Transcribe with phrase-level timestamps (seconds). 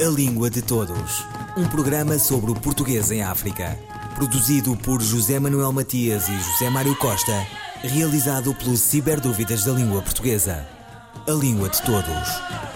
[0.00, 1.26] A Língua de Todos.
[1.58, 3.78] Um programa sobre o português em África.
[4.14, 7.46] Produzido por José Manuel Matias e José Mário Costa.
[7.82, 10.66] Realizado pelo Ciberdúvidas da Língua Portuguesa.
[11.28, 12.69] A Língua de Todos.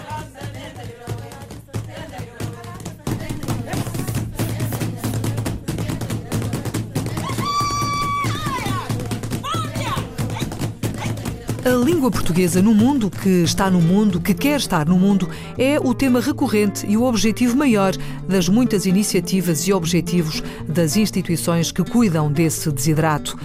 [12.04, 15.26] Língua portuguesa no mundo, que está no mundo, que quer estar no mundo,
[15.56, 17.94] é o tema recorrente e o objetivo maior
[18.28, 23.38] das muitas iniciativas e objetivos das instituições que cuidam desse desidrato.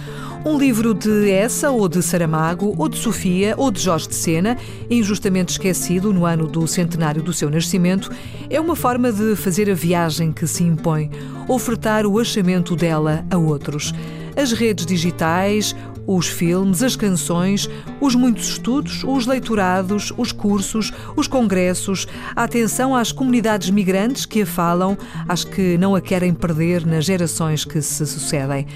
[0.44, 4.58] Um livro de Essa, ou de Saramago, ou de Sofia, ou de Jorge de Sena,
[4.90, 8.10] injustamente esquecido no ano do centenário do seu nascimento,
[8.50, 11.10] é uma forma de fazer a viagem que se impõe,
[11.48, 13.94] ofertar o achamento dela a outros.
[14.36, 15.74] As redes digitais,
[16.16, 17.68] os filmes, as canções,
[18.00, 24.42] os muitos estudos, os leitorados, os cursos, os congressos, a atenção às comunidades migrantes que
[24.42, 24.98] a falam,
[25.28, 28.66] às que não a querem perder nas gerações que se sucedem.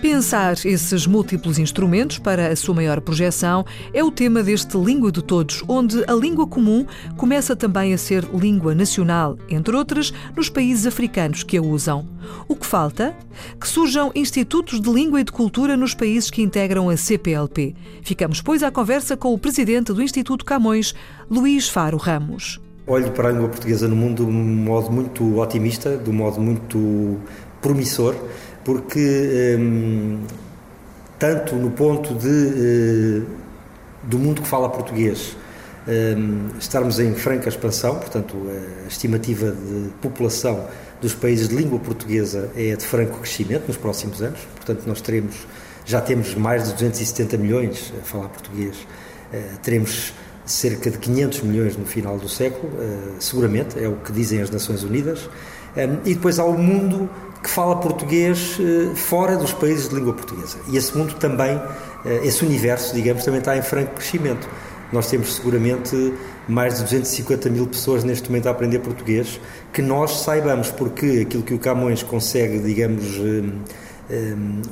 [0.00, 5.22] Pensar esses múltiplos instrumentos para a sua maior projeção é o tema deste Língua de
[5.22, 10.86] Todos, onde a língua comum começa também a ser língua nacional, entre outras, nos países
[10.86, 12.06] africanos que a usam.
[12.48, 13.16] O que falta?
[13.60, 17.74] Que surjam institutos de língua e de cultura nos países que integram a CPLP.
[18.02, 20.94] Ficamos, pois, à conversa com o presidente do Instituto Camões,
[21.30, 22.60] Luís Faro Ramos.
[22.86, 26.40] Olho para a língua portuguesa no mundo de um modo muito otimista, de um modo
[26.40, 27.18] muito
[27.62, 28.14] promissor,
[28.62, 30.20] porque hum,
[31.18, 33.22] tanto no ponto de eh,
[34.02, 35.36] do mundo que fala português
[35.88, 38.36] hum, estarmos em franca expansão, portanto
[38.84, 40.66] a estimativa de população
[41.00, 45.46] dos países de língua portuguesa é de franco crescimento nos próximos anos, portanto nós teremos
[45.84, 50.14] já temos mais de 270 milhões a falar português, uh, teremos
[50.46, 54.50] cerca de 500 milhões no final do século, uh, seguramente, é o que dizem as
[54.50, 55.28] Nações Unidas,
[55.76, 57.08] um, e depois há o mundo
[57.42, 60.58] que fala português uh, fora dos países de língua portuguesa.
[60.68, 61.60] E esse mundo também,
[62.22, 64.48] esse universo, digamos, também está em franco crescimento.
[64.92, 66.14] Nós temos seguramente
[66.46, 69.40] mais de 250 mil pessoas neste momento a aprender português,
[69.72, 73.83] que nós saibamos, porque aquilo que o Camões consegue, digamos, Ehm,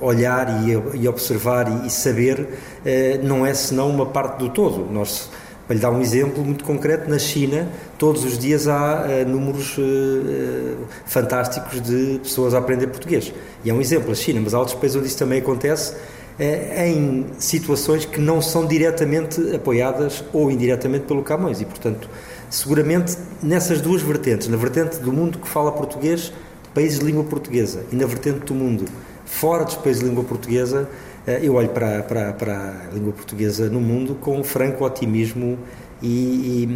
[0.00, 0.46] olhar
[0.94, 2.46] e, observar e, saber
[2.84, 4.90] eh, não é senão uma parte do todo.
[4.92, 5.30] Nós,
[5.66, 9.78] para lhe dar um exemplo muito concreto, na China, todos os dias há uh, números
[9.78, 10.76] uh,
[11.06, 13.32] fantásticos de pessoas a aprender português.
[13.64, 15.94] E é um exemplo, a China, mas há outros países onde isso também acontece
[16.38, 21.60] em situações que não são diretamente apoiadas ou indiretamente pelo Camões.
[21.60, 22.08] E, portanto,
[22.50, 26.32] seguramente nessas duas vertentes, na vertente do mundo que fala português,
[26.74, 28.86] países de língua portuguesa, e na vertente do mundo
[29.32, 30.88] fora dos países de língua portuguesa,
[31.26, 35.58] eh, eu olho para, para, para a língua portuguesa no mundo com franco otimismo
[36.02, 36.66] e,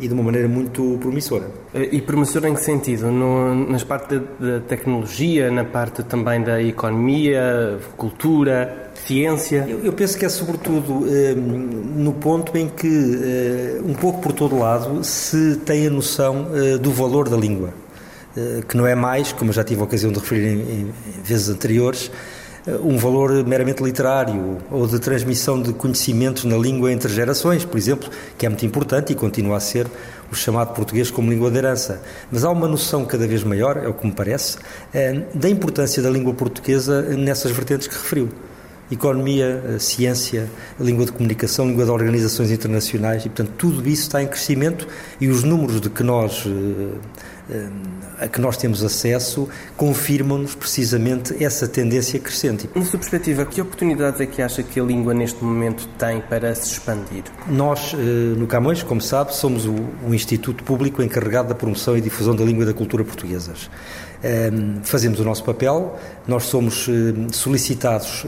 [0.00, 1.50] e, e, de uma maneira muito promissora.
[1.74, 3.10] Eh, e promissora em que sentido?
[3.10, 9.66] No, nas partes da, tecnologia, na parte também da economia, cultura, ciência?
[9.68, 14.32] Eu, eu penso que é sobretudo eh, no ponto em que, eh, um pouco por
[14.32, 17.85] todo lado, se tem a noção eh, do valor da língua.
[18.36, 20.92] Eh, que não é mais, como já tive a ocasião de referir em, em
[21.24, 22.10] vezes anteriores,
[22.66, 27.78] eh, um valor meramente literário ou de transmissão de conhecimentos na língua entre gerações, por
[27.78, 29.86] exemplo, que é muito importante e continua a ser
[30.30, 32.02] o chamado português como língua de herança.
[32.30, 34.58] Mas há uma noção cada vez maior, é o que me parece,
[34.92, 38.28] eh, da importância da língua portuguesa nessas vertentes que referiu.
[38.88, 40.48] Economia, ciência,
[40.78, 44.86] língua de comunicação, língua de organizações internacionais e, portanto, tudo isso está em crescimento
[45.20, 46.46] e os números de que nós
[48.18, 52.68] a que nós temos acesso confirmam-nos precisamente essa tendência crescente.
[52.74, 56.54] Na sua perspectiva, que oportunidades é que acha que a língua neste momento tem para
[56.54, 57.24] se expandir?
[57.48, 57.96] Nós, eh,
[58.36, 59.76] no Camões, como sabe, somos o,
[60.12, 63.70] Instituto Público encarregado da promoção e difusão da língua e da cultura portuguesas.
[64.22, 64.50] Eh,
[64.82, 66.88] fazemos o nosso papel, nós somos
[67.32, 68.24] solicitados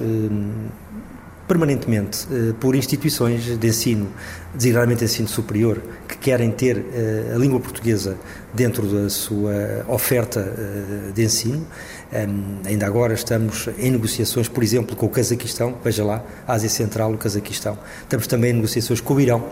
[1.48, 4.08] permanentemente eh, por instituições de ensino,
[4.54, 5.80] designadamente de ensino superior,
[6.28, 8.14] querem ter eh, a língua portuguesa
[8.52, 11.66] dentro da sua oferta eh, de ensino.
[12.66, 17.16] Ainda agora estamos em negociações, por exemplo, com o Cazaquistão, veja lá, Ásia Central, o
[17.16, 17.78] Cazaquistão.
[18.02, 19.42] Estamos também em negociações com o Irão.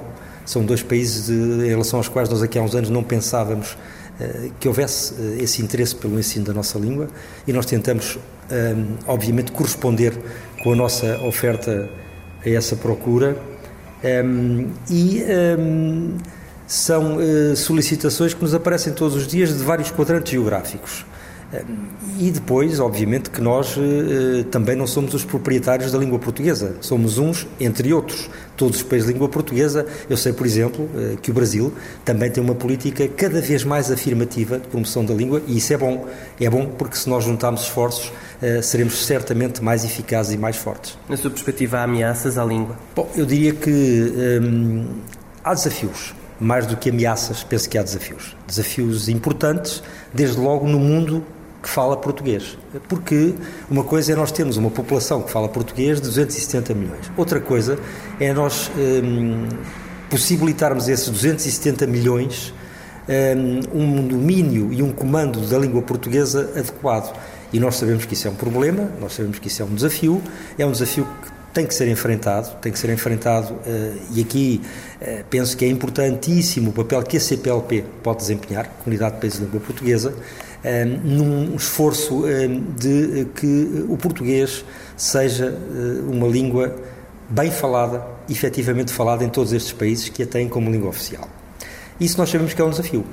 [0.44, 3.74] São dois países de, em relação aos quais nós aqui há uns anos não pensávamos
[4.60, 7.08] que houvesse esse interesse pelo ensino da nossa língua
[7.46, 8.18] e nós tentamos,
[9.06, 10.14] obviamente, corresponder
[10.62, 11.90] com a nossa oferta
[12.44, 13.36] a essa procura
[14.24, 15.22] um, e
[15.58, 16.16] um,
[16.66, 21.04] são uh, solicitações que nos aparecem todos os dias de vários quadrantes geográficos.
[22.18, 27.18] E depois, obviamente, que nós eh, também não somos os proprietários da língua portuguesa, somos
[27.18, 28.28] uns entre outros.
[28.56, 31.72] Todos os países de língua portuguesa, eu sei, por exemplo, eh, que o Brasil
[32.04, 35.76] também tem uma política cada vez mais afirmativa de promoção da língua e isso é
[35.76, 36.06] bom.
[36.40, 40.98] É bom porque se nós juntarmos esforços, eh, seremos certamente mais eficazes e mais fortes.
[41.08, 42.76] Na sua perspectiva, há ameaças à língua?
[42.94, 43.70] Bom, eu diria que
[44.42, 44.86] hum,
[45.44, 48.36] há desafios mais do que ameaças, penso que há desafios.
[48.46, 51.24] Desafios importantes, desde logo no mundo
[51.62, 52.56] que fala português.
[52.88, 53.34] Porque
[53.68, 57.10] uma coisa é nós termos uma população que fala português de 270 milhões.
[57.16, 57.78] Outra coisa
[58.20, 59.48] é nós hum,
[60.08, 62.54] possibilitarmos esses 270 milhões
[63.08, 67.16] hum, um domínio e um comando da língua portuguesa adequado.
[67.52, 70.22] E nós sabemos que isso é um problema, nós sabemos que isso é um desafio,
[70.58, 74.60] é um desafio que tem que ser enfrentado, tem que ser enfrentado uh, e aqui
[75.00, 79.38] uh, penso que é importantíssimo o papel que a CPLP pode desempenhar, Comunidade de Países
[79.38, 82.24] de Língua Portuguesa, um, num esforço
[82.78, 84.66] de que o português
[84.98, 85.56] seja
[86.06, 86.76] uma língua
[87.30, 91.26] bem falada, efetivamente falada em todos estes países que a têm como língua oficial.
[91.98, 93.06] Isso nós sabemos que é um desafio.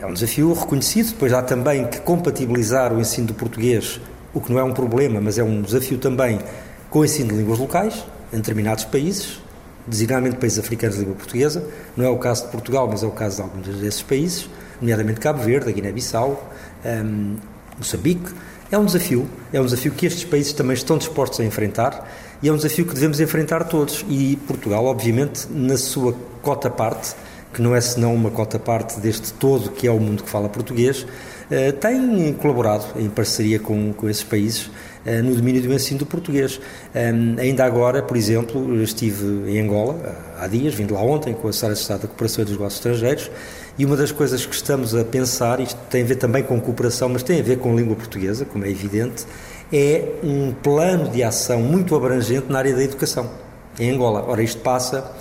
[0.00, 4.00] É um desafio reconhecido, depois há também que compatibilizar o ensino do português,
[4.34, 6.40] o que não é um problema, mas é um desafio também
[6.90, 9.40] com o ensino de línguas locais em determinados países,
[9.86, 11.64] designadamente países africanos de língua portuguesa.
[11.96, 14.48] Não é o caso de Portugal, mas é o caso de alguns desses países,
[14.80, 16.50] nomeadamente Cabo Verde, Guiné-Bissau,
[16.84, 17.36] um,
[17.78, 18.32] Moçambique.
[18.70, 22.06] É um desafio, é um desafio que estes países também estão dispostos a enfrentar
[22.42, 24.04] e é um desafio que devemos enfrentar todos.
[24.08, 27.14] E Portugal, obviamente, na sua cota parte,
[27.52, 30.50] que não é senão uma cota parte deste todo que é o mundo que fala
[30.50, 31.06] português,
[31.50, 34.70] eh, tem colaborado em parceria com, com esses países
[35.22, 36.60] no domínio do ensino do português.
[37.38, 41.74] Ainda agora, por exemplo, estive em Angola há dias, vindo lá ontem com a Sara
[41.74, 43.30] de Estado da Cooperação e dos Negócios Estrangeiros,
[43.78, 47.08] e uma das coisas que estamos a pensar, isto tem a ver também com cooperação,
[47.08, 49.24] mas tem a ver com língua portuguesa, como é evidente,
[49.72, 53.30] é um plano de ação muito abrangente na área da educação
[53.78, 54.24] em Angola.
[54.26, 55.12] Ora, isto passa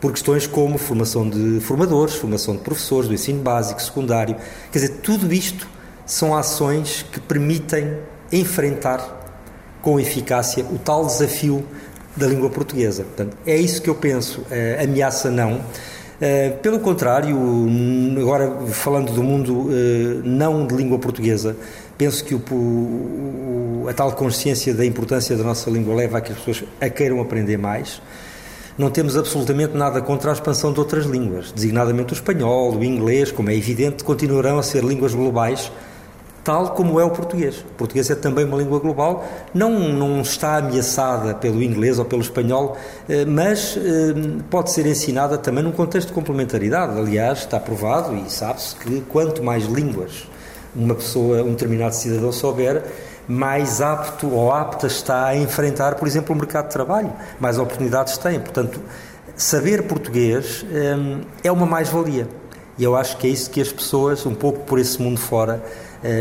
[0.00, 4.36] por questões como formação de formadores, formação de professores do ensino básico, secundário.
[4.70, 5.66] Quer dizer, tudo isto
[6.06, 7.96] são ações que permitem
[8.30, 9.23] enfrentar
[9.84, 11.62] com eficácia o tal desafio
[12.16, 13.04] da língua portuguesa.
[13.04, 14.40] Portanto, é isso que eu penso.
[14.40, 15.56] Uh, ameaça não.
[15.56, 17.36] Uh, pelo contrário,
[18.18, 21.54] agora falando do mundo uh, não de língua portuguesa,
[21.98, 26.32] penso que o, o, a tal consciência da importância da nossa língua leva a que
[26.32, 28.00] as pessoas a queiram aprender mais.
[28.78, 33.30] Não temos absolutamente nada contra a expansão de outras línguas, designadamente o espanhol, o inglês,
[33.30, 35.70] como é evidente, continuarão a ser línguas globais
[36.44, 37.60] tal como é o português.
[37.60, 39.24] O português é também uma língua global,
[39.54, 42.76] não, não está ameaçada pelo inglês ou pelo espanhol,
[43.08, 44.14] eh, mas eh,
[44.50, 46.98] pode ser ensinada também num contexto de complementaridade.
[46.98, 50.28] Aliás, está provado e sabe-se que quanto mais línguas
[50.76, 52.82] uma pessoa, um determinado cidadão souber,
[53.28, 58.18] mais apto ou apta está a enfrentar, por exemplo, o mercado de trabalho, mais oportunidades
[58.18, 58.38] tem.
[58.38, 58.80] Portanto,
[59.36, 62.28] saber português eh, é uma mais-valia.
[62.76, 65.62] E eu acho que é isso que as pessoas, um pouco por esse mundo fora,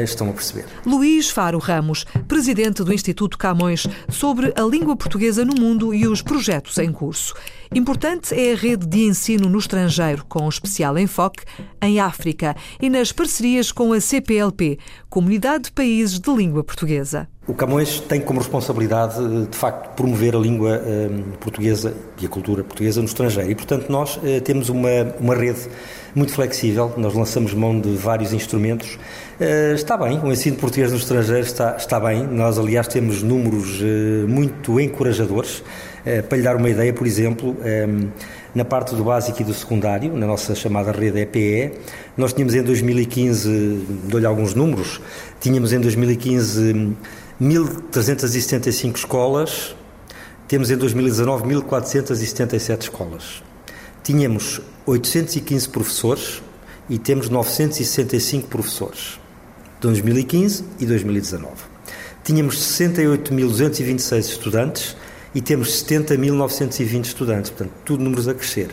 [0.04, 0.66] estão a perceber.
[0.86, 6.22] Luís Faro Ramos, presidente do Instituto Camões, sobre a língua portuguesa no mundo e os
[6.22, 7.34] projetos em curso.
[7.74, 11.44] Importante é a rede de ensino no estrangeiro, com especial enfoque
[11.82, 14.78] em África e nas parcerias com a CPLP,
[15.10, 17.28] Comunidade de Países de Língua Portuguesa.
[17.46, 19.18] O Camões tem como responsabilidade,
[19.48, 21.10] de facto, promover a língua eh,
[21.42, 23.52] portuguesa e a cultura portuguesa no estrangeiro.
[23.52, 25.60] E, portanto, nós eh, temos uma, uma rede
[26.16, 28.98] muito flexível, nós lançamos mão de vários instrumentos.
[29.42, 32.26] Eh, está bem, o ensino português no estrangeiro está, está bem.
[32.26, 35.62] Nós, aliás, temos números eh, muito encorajadores.
[36.28, 37.56] Para lhe dar uma ideia, por exemplo,
[38.54, 41.78] na parte do básico e do secundário, na nossa chamada rede EPE,
[42.18, 45.00] nós tínhamos em 2015, dou-lhe alguns números,
[45.40, 46.94] tínhamos em 2015
[47.44, 49.76] 1.375 escolas,
[50.48, 53.44] temos em 2019 1.477 escolas.
[54.02, 56.42] Tínhamos 815 professores
[56.90, 59.20] e temos 965 professores.
[59.82, 61.52] 2015 e 2019.
[62.24, 64.96] Tínhamos 68.226 estudantes
[65.36, 68.70] e temos 70.920 estudantes, portanto, tudo números a crescer.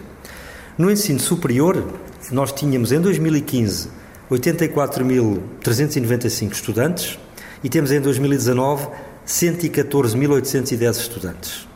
[0.79, 1.99] No ensino superior,
[2.31, 3.89] nós tínhamos em 2015
[4.31, 7.19] 84.395 estudantes
[7.63, 8.89] e temos em 2019
[9.27, 11.69] 114.810 estudantes.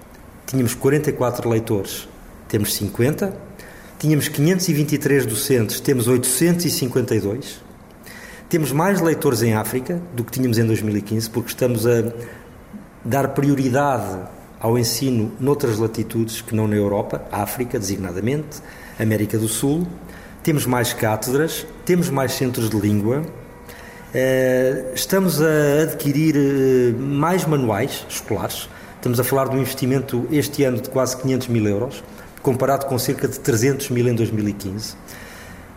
[0.47, 2.09] Tínhamos 44 leitores,
[2.49, 3.55] temos 50.
[3.99, 7.63] Tínhamos 523 docentes, temos 852.
[8.49, 12.13] Temos mais leitores em África do que tínhamos em 2015, porque estamos a
[13.05, 14.19] dar prioridade
[14.61, 18.59] ao ensino noutras latitudes que não na Europa, África, designadamente,
[18.99, 19.87] América do Sul.
[20.43, 23.23] Temos mais cátedras, temos mais centros de língua.
[24.95, 28.69] Estamos a adquirir mais manuais escolares.
[28.95, 32.05] Estamos a falar de um investimento este ano de quase 500 mil euros,
[32.41, 34.95] comparado com cerca de 300 mil em 2015.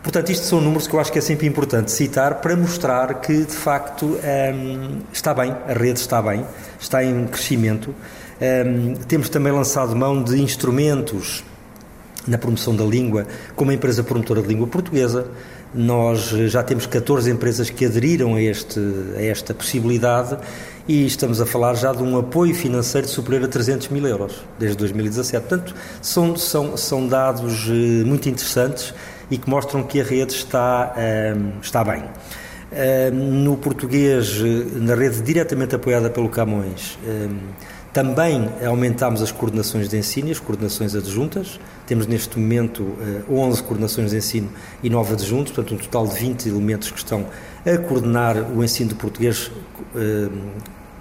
[0.04, 3.44] Portanto, isto são números que eu acho que é sempre importante citar para mostrar que,
[3.44, 6.46] de facto, um, está bem, a rede está bem,
[6.80, 7.94] está em crescimento.
[8.40, 11.44] Um, temos também lançado mão de instrumentos
[12.28, 13.26] na promoção da língua,
[13.56, 15.28] como a empresa promotora de língua portuguesa.
[15.74, 18.80] Nós já temos 14 empresas que aderiram a, este,
[19.16, 20.38] a esta possibilidade
[20.88, 24.78] e estamos a falar já de um apoio financeiro superior a 300 mil euros desde
[24.78, 25.48] 2017.
[25.48, 28.94] Portanto, são, são, são dados eh, muito interessantes
[29.30, 32.04] e que mostram que a rede está, ehm, está bem.
[32.72, 33.12] Ehm,
[33.44, 34.40] no português,
[34.76, 37.38] na rede diretamente apoiada pelo Camões, ehm,
[37.98, 41.60] também aumentámos as coordenações de ensino e as coordenações adjuntas.
[41.88, 42.96] Temos neste momento
[43.28, 44.52] 11 eh, coordenações de ensino
[44.84, 47.26] e 9 adjuntos, portanto, um total de 20 elementos que estão
[47.66, 49.50] a coordenar o ensino de português,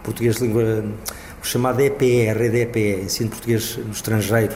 [0.03, 0.87] português de língua,
[1.43, 4.55] o chamado EPE, a rede EPE, ensino português no estrangeiro,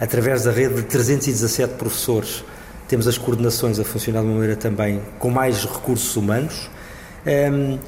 [0.00, 2.42] através da rede de 317 professores
[2.88, 6.70] temos as coordenações a funcionar de uma maneira também com mais recursos humanos.
[7.26, 7.78] Um,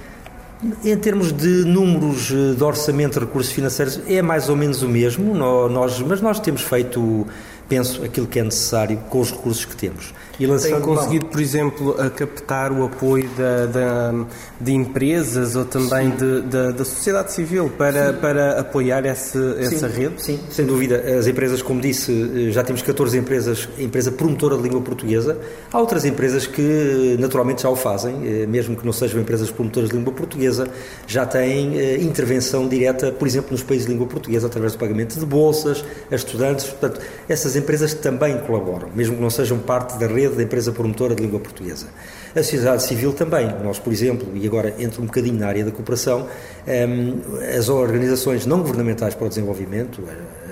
[0.84, 4.88] em termos de números eh, de orçamento de recursos financeiros, é mais ou menos o
[4.88, 7.26] mesmo, nós, mas nós temos feito
[7.68, 10.14] penso, aquilo que é necessário com os recursos que temos.
[10.38, 14.14] E lançando Tem conseguido, por exemplo, a captar o apoio da, da
[14.60, 19.96] de empresas ou também de, de, da sociedade civil para, para apoiar esse, essa sim,
[19.96, 20.22] rede?
[20.22, 21.02] Sim, sem dúvida.
[21.18, 25.38] As empresas, como disse, já temos 14 empresas, empresa promotora de língua portuguesa.
[25.72, 29.90] Há outras empresas que naturalmente já o fazem, eh, mesmo que não sejam empresas promotoras
[29.90, 30.68] de língua portuguesa,
[31.06, 35.18] já têm eh, intervenção direta, por exemplo, nos países de língua portuguesa, através do pagamento
[35.18, 36.66] de bolsas a estudantes.
[36.66, 41.14] Portanto, essas empresas também colaboram, mesmo que não sejam parte da rede da empresa promotora
[41.14, 41.86] de língua portuguesa.
[42.34, 43.46] A sociedade civil também.
[43.62, 46.26] Nós, por exemplo, e agora entro um bocadinho na área da cooperação,
[46.66, 47.14] ehm,
[47.56, 50.02] as organizações não governamentais para o desenvolvimento,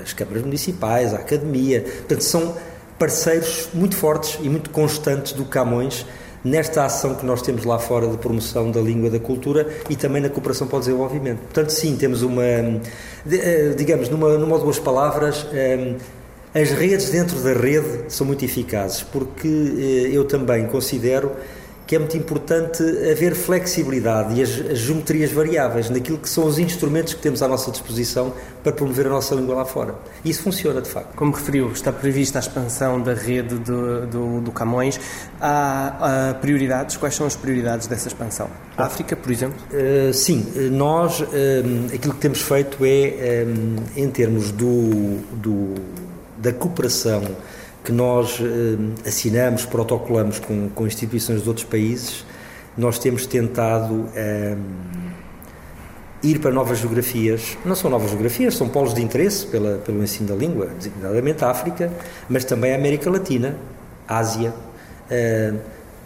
[0.02, 2.54] as câmaras municipais, a academia, portanto, são
[2.99, 6.07] parceiros muito fortes e muito constantes do Camões
[6.45, 10.21] nesta ação que nós temos lá fora de promoção da língua da cultura e também
[10.21, 11.38] na cooperação para o desenvolvimento.
[11.38, 15.97] Portanto, sim, temos uma, eh, digamos, numa, numa ou duas palavras, ehm,
[16.55, 21.33] as redes dentro da rede são muito eficazes, porque eh, eu também considero
[21.87, 26.59] que é muito importante haver flexibilidade e as, as, geometrias variáveis naquilo que são os
[26.59, 28.33] instrumentos que temos à nossa disposição
[28.63, 29.95] para promover a nossa língua lá fora.
[30.25, 31.15] E isso funciona, de facto.
[31.15, 34.99] Como referiu, está prevista a expansão da rede do, do, do Camões.
[35.41, 36.97] Há, há, prioridades?
[36.97, 38.49] Quais são as prioridades dessa expansão?
[38.79, 39.59] África, por exemplo?
[39.71, 41.25] Uh, sim, nós, uh,
[41.93, 45.75] aquilo que temos feito é, um, em termos do, do
[46.45, 47.23] da cooperação
[47.83, 52.25] que nós eh, assinamos, protocolamos com, com instituições de outros países,
[52.77, 54.57] nós temos tentado eh,
[56.23, 57.57] ir para novas geografias.
[57.65, 61.51] Não são novas geografias, são polos de interesse pela, pelo ensino da língua, designadamente a
[61.51, 61.91] África,
[62.29, 63.57] mas também a América Latina,
[64.07, 64.53] Ásia.
[65.11, 65.55] Eh,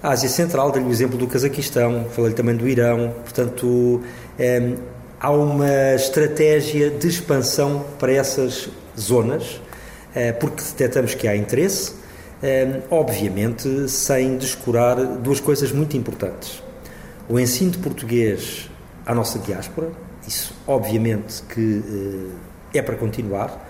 [0.01, 4.01] a Ásia Central, dei-lhe o exemplo do Cazaquistão, falei também do Irão, portanto,
[4.39, 4.75] eh,
[5.21, 8.69] há uma estratégia de expansão para essas
[8.99, 9.61] zonas
[10.33, 11.93] porque detectamos que há interesse,
[12.43, 16.63] eh, obviamente sem descurar duas coisas muito importantes.
[17.29, 18.71] O ensino de português
[19.05, 19.91] à nossa diáspora,
[20.27, 21.83] isso obviamente que
[22.73, 23.67] eh, é para continuar,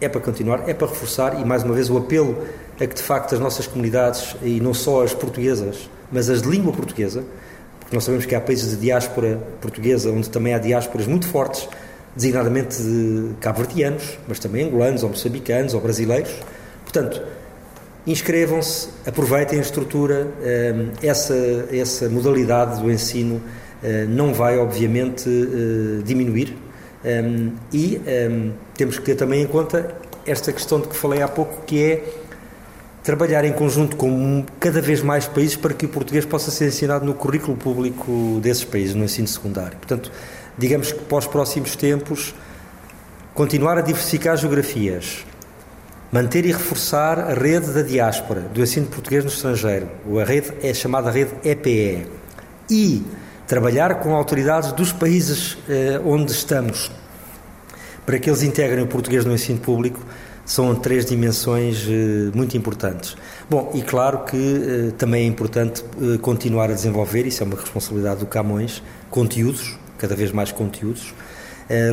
[0.00, 2.46] é para continuar, é para reforçar e mais uma vez o apelo
[2.80, 6.48] a que de facto as nossas comunidades, e não só as portuguesas, mas as de
[6.48, 7.24] língua portuguesa,
[7.78, 11.68] porque nós sabemos que há países de diáspora portuguesa onde também há diásporas muito fortes,
[12.14, 16.32] designadamente de cabo-verdianos, mas também angolanos, ou moçambicanos, ou brasileiros.
[16.82, 17.22] Portanto,
[18.06, 21.34] inscrevam-se, aproveitem a estrutura, ehm, essa,
[21.72, 23.40] essa modalidade do ensino
[23.82, 26.56] eh, não vai, obviamente, eh, diminuir
[27.04, 29.94] ehm, e ehm, temos que ter também em conta
[30.26, 32.04] esta questão de que falei há pouco, que é
[33.04, 37.04] trabalhar em conjunto com cada vez mais países para que o português possa ser ensinado
[37.04, 39.76] no currículo público desses países, no ensino secundário.
[39.76, 40.10] Portanto,
[40.56, 42.34] digamos que para os próximos tempos,
[43.34, 45.26] continuar a diversificar geografias,
[46.10, 49.86] manter e reforçar a rede da diáspora, do ensino português no estrangeiro,
[50.18, 52.06] a rede é chamada rede EPE,
[52.70, 53.04] e
[53.46, 56.90] trabalhar com autoridades dos países eh, onde estamos
[58.06, 60.00] para que eles integrem o português no ensino público,
[60.44, 63.16] são três dimensões eh, muito importantes.
[63.48, 67.56] Bom, e claro que eh, também é importante eh, continuar a desenvolver, isso é uma
[67.56, 71.14] responsabilidade do Camões, conteúdos, cada vez mais conteúdos,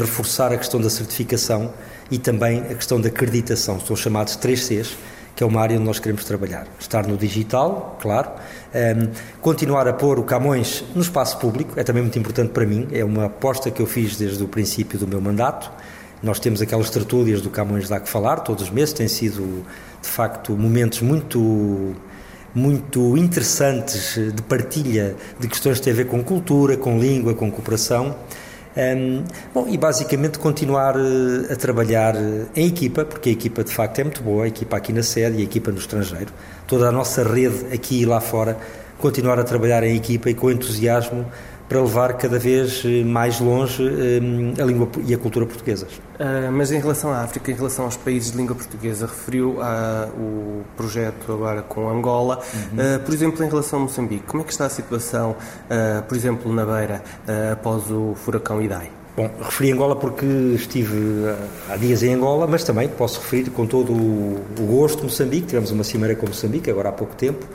[0.01, 1.73] reforçar a questão da certificação
[2.09, 4.97] e também a questão da acreditação, são chamados 3 Cs,
[5.33, 6.67] que é uma área onde nós queremos trabalhar.
[6.77, 8.31] Estar no digital, claro,
[8.75, 12.87] um, continuar a pôr o Camões no espaço público, é também muito importante para mim,
[12.91, 15.71] é uma aposta que eu fiz desde o princípio do meu mandato.
[16.21, 19.65] Nós temos aquelas tertúlias do Camões Dá que Falar, todos os meses, têm sido,
[20.01, 21.95] de facto, momentos muito
[22.53, 27.49] muito interessantes de partilha de questões que têm a ver com cultura, com língua, com
[27.49, 28.15] cooperação.
[28.75, 29.23] Um,
[29.53, 33.99] bom, e basicamente continuar uh, a trabalhar uh, em equipa, porque a equipa de facto
[33.99, 36.31] é muito boa, a equipa aqui na sede e a equipa no estrangeiro,
[36.67, 38.57] toda a nossa rede aqui e lá fora,
[38.97, 41.25] continuar a trabalhar em equipa e com entusiasmo
[41.71, 45.93] para levar cada vez eh, mais longe um, a língua e a cultura portuguesas.
[45.93, 50.09] Uh, mas em relação à África, em relação aos países de língua portuguesa, referiu uh,
[50.19, 52.41] o projeto agora com Angola.
[52.53, 52.97] Uhum.
[52.97, 55.33] Uh, por exemplo, em relação a Moçambique, como é que está a situação,
[56.09, 57.01] por exemplo, na Beira,
[57.53, 58.89] após o furacão Idai?
[59.15, 60.97] Bom, referi Angola porque estive
[61.69, 65.47] há dias em Angola, mas também posso referir com todo o gosto Moçambique.
[65.47, 67.45] Tivemos uma cimeira com Moçambique agora há pouco tempo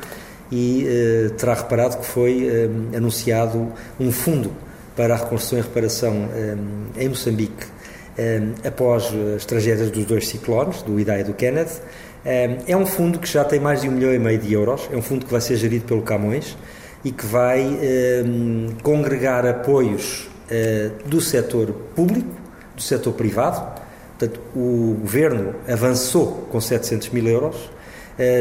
[0.50, 4.52] e uh, terá reparado que foi uh, anunciado um fundo
[4.94, 7.76] para a reconstrução e reparação um, em Moçambique
[8.66, 11.82] após as tragédias dos dois ciclones, do Idai e do Kenneth.
[12.24, 14.96] é um fundo que já tem mais de um milhão e meio de euros, é
[14.96, 16.56] um fundo que vai ser gerido pelo Camões
[17.04, 17.78] e que vai
[18.82, 20.30] congregar apoios
[21.04, 22.30] do setor público,
[22.74, 23.60] do setor privado.
[24.18, 27.76] Portanto, o governo avançou com 700 mil euros eh,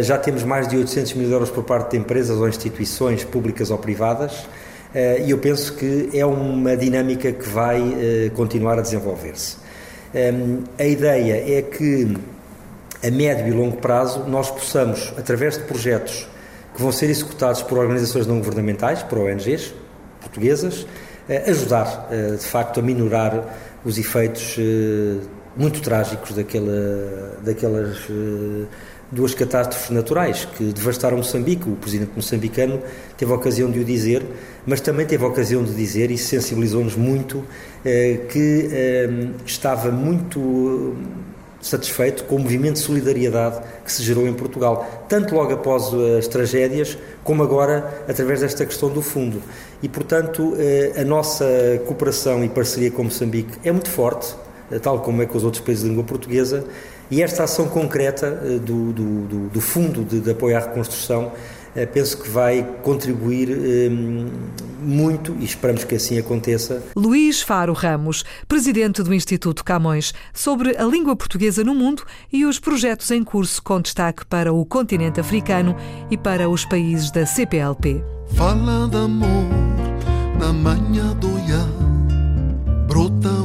[0.04, 3.78] já temos mais de 800 mil euros por parte de empresas ou instituições públicas ou
[3.78, 4.46] privadas
[4.96, 9.58] eh, e eu penso que é uma dinâmica que vai eh, continuar a desenvolver-se.
[10.14, 12.16] Ehm, a ideia é que
[13.06, 16.30] a médio e longo prazo nós possamos, através de projetos
[16.74, 19.74] que vão ser executados por organizações não governamentais, por ONGs
[20.22, 20.88] portuguesas,
[21.48, 23.56] ajudar de facto a minorar
[23.86, 24.58] os efeitos
[25.56, 27.98] muito trágicos daquela, daquelas
[29.12, 31.70] duas catástrofes naturais que devastaram Moçambique.
[31.70, 32.82] O presidente moçambicano
[33.18, 34.24] teve a ocasião de o dizer,
[34.66, 37.44] mas também teve a ocasião de dizer, e sensibilizou-nos muito,
[37.84, 39.10] eh, que eh,
[39.46, 40.96] estava muito
[41.62, 46.28] satisfeito com o movimento de solidariedade que se gerou em Portugal, tanto logo após as
[46.28, 49.42] tragédias, como agora através desta questão do fundo.
[49.82, 51.46] E, portanto, eh, a nossa
[51.86, 54.36] cooperação e parceria com Moçambique é muito forte,
[54.82, 56.64] tal como é com os outros países de língua portuguesa,
[57.10, 61.32] e esta ação concreta eh, do, do, do, do Fundo de, de, Apoio à Reconstrução
[61.76, 63.90] eh, penso que vai contribuir eh,
[64.80, 66.84] muito e esperamos que assim aconteça.
[66.96, 72.60] Luís Faro Ramos, presidente do Instituto Camões, sobre a língua portuguesa no mundo e os
[72.60, 75.76] projetos em curso com destaque para o continente africano
[76.10, 78.04] e para os países da CPLP.
[78.36, 79.46] Fala de amor
[80.40, 81.36] na manhã do
[82.96, 83.45] brota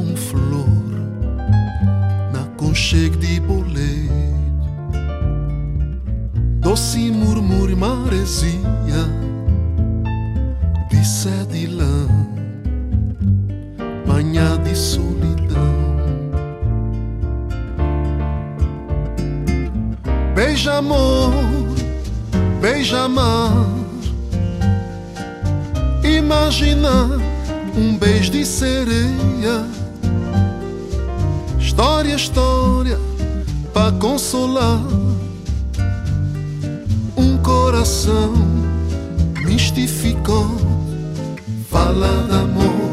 [42.40, 42.90] amor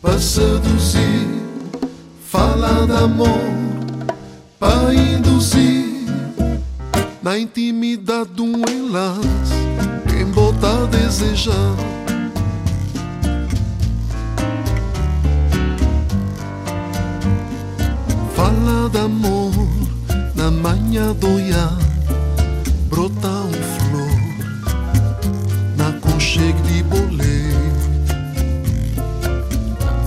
[0.00, 1.28] para seduzir,
[2.20, 3.40] fala de amor
[4.58, 6.06] para induzir
[7.22, 9.54] na intimidade de um enlace.
[10.08, 11.94] Quem bota a desejar
[18.94, 19.52] de amor
[20.36, 21.68] na manhã do ia
[22.88, 24.03] brota um flor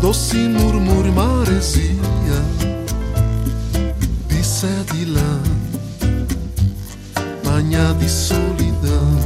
[0.08, 1.92] doce murmúrio maresia
[4.30, 5.42] de sede lã
[7.44, 9.18] manhã de solidão.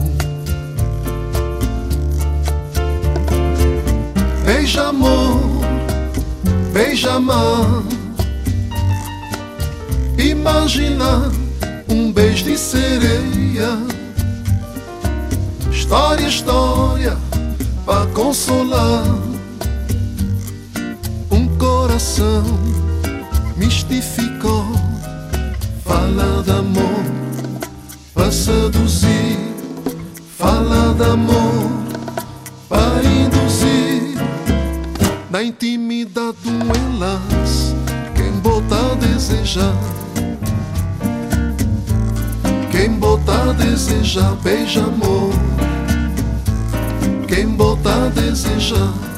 [4.44, 5.39] Beija amor
[6.74, 7.84] beija amor
[10.17, 11.32] Imagina
[11.88, 13.78] um beijo de sereia.
[15.72, 17.17] História, história,
[17.86, 19.31] para consolar
[22.01, 22.43] coração
[23.55, 24.65] mistificou.
[25.83, 27.03] Fala de amor
[28.13, 29.37] para seduzir,
[30.37, 31.69] fala de amor
[32.67, 34.17] para induzir
[35.29, 37.75] na intimidade de um enlace.
[38.15, 39.75] Quem bota a desejar
[42.71, 45.33] Quem botar deseja, beija amor.
[47.27, 49.11] Quem botar deseja.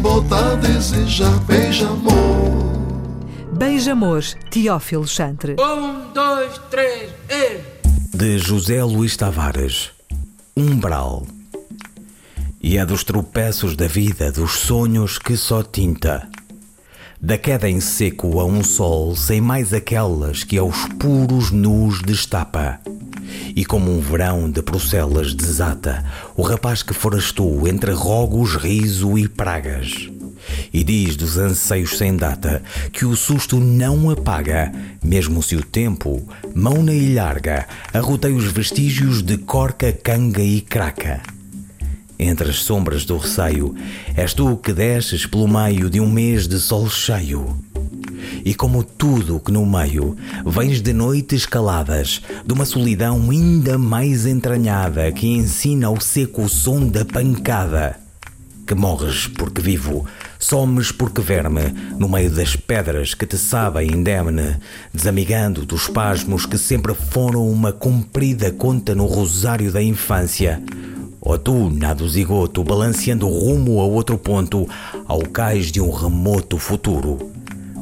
[0.00, 2.50] Botar deseja, beija amor.
[3.52, 5.56] Beija Amor, Teófilo Chantre.
[5.60, 8.16] Um, dois, três, e...
[8.16, 9.90] De José Luís Tavares.
[10.56, 11.26] Umbral.
[12.62, 16.28] E é dos tropeços da vida, dos sonhos que só tinta.
[17.22, 22.80] Da queda em seco a um sol sem mais aquelas que aos puros nus destapa.
[23.54, 26.02] E como um verão de procelas desata
[26.34, 30.08] o rapaz que forastou entre rogos, riso e pragas.
[30.72, 34.72] E diz dos anseios sem data que o susto não apaga,
[35.04, 41.20] mesmo se o tempo, mão na ilharga, arroteia os vestígios de corca, canga e craca.
[42.22, 43.74] Entre as sombras do receio,
[44.14, 47.56] és tu que desces pelo meio de um mês de sol cheio.
[48.44, 54.26] E como tudo que no meio vens de noites caladas, de uma solidão ainda mais
[54.26, 57.98] entranhada que ensina ao seco o som da pancada.
[58.66, 60.04] Que morres porque vivo,
[60.38, 64.58] somes porque verme, no meio das pedras que te sabem indemne,
[64.92, 70.62] desamigando dos pasmos que sempre foram uma comprida conta no rosário da infância.
[71.20, 74.66] Ou tu, nado zigoto, balanceando rumo a outro ponto,
[75.06, 77.30] ao cais de um remoto futuro.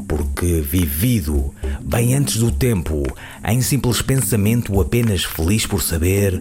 [0.09, 3.03] Porque vivido, bem antes do tempo,
[3.44, 6.40] em simples pensamento apenas feliz por saber,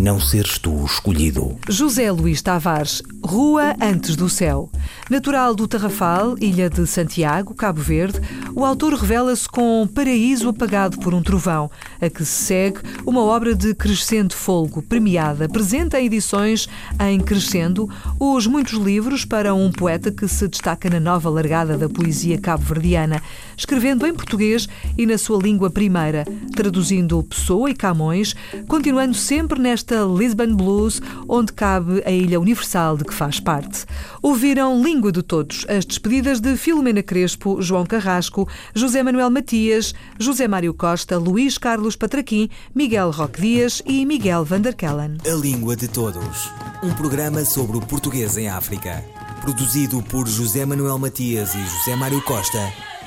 [0.00, 1.58] não seres tu escolhido.
[1.68, 4.70] José Luís Tavares, Rua Antes do Céu.
[5.10, 8.18] Natural do Tarrafal, ilha de Santiago, Cabo Verde,
[8.54, 13.54] o autor revela-se com Paraíso Apagado por um Trovão, a que se segue uma obra
[13.54, 16.66] de crescente folgo, premiada, presente em edições
[16.98, 17.86] em Crescendo,
[18.18, 23.22] os muitos livros para um poeta que se destaca na nova largada da poesia cabo-verdiana,
[23.60, 28.34] escrevendo em português e na sua língua primeira, traduzindo Pessoa e Camões,
[28.66, 33.84] continuando sempre nesta Lisbon Blues, onde cabe a ilha universal de que faz parte.
[34.22, 40.48] Ouviram Língua de Todos, as despedidas de Filomena Crespo, João Carrasco, José Manuel Matias, José
[40.48, 45.18] Mário Costa, Luís Carlos Patraquim, Miguel Roque Dias e Miguel Vanderkellen.
[45.26, 46.50] A Língua de Todos.
[46.82, 49.04] Um programa sobre o português em África.
[49.42, 52.58] Produzido por José Manuel Matias e José Mário Costa.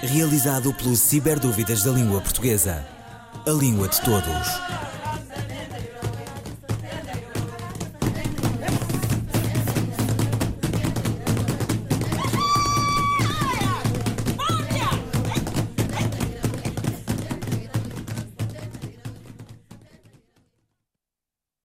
[0.06, 2.86] Realizado pelo Ciberdúvidas da Língua Portuguesa.
[3.48, 4.93] A Língua de Todos.